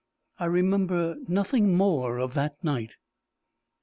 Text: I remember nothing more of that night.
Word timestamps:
I 0.39 0.45
remember 0.45 1.15
nothing 1.27 1.77
more 1.77 2.17
of 2.17 2.33
that 2.33 2.55
night. 2.63 2.95